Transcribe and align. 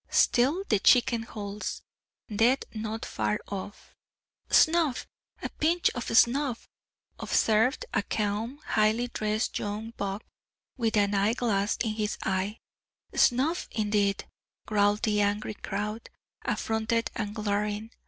Still 0.09 0.63
the 0.67 0.79
Chicken 0.79 1.21
holds; 1.21 1.83
death 2.35 2.63
not 2.73 3.05
far 3.05 3.39
off. 3.49 3.93
"Snuff! 4.49 5.05
a 5.43 5.49
pinch 5.49 5.91
of 5.91 6.05
snuff!" 6.17 6.67
observed 7.19 7.85
a 7.93 8.01
calm, 8.01 8.57
highly 8.65 9.09
dressed 9.09 9.59
young 9.59 9.91
buck, 9.97 10.23
with 10.75 10.97
an 10.97 11.13
eye 11.13 11.33
glass 11.35 11.77
in 11.83 11.93
his 11.93 12.17
eye. 12.23 12.57
"Snuff, 13.13 13.67
indeed!" 13.69 14.25
growled 14.65 15.03
the 15.03 15.21
angry 15.21 15.53
crowd, 15.53 16.09
affronted 16.43 17.11
and 17.15 17.35
glaring. 17.35 17.91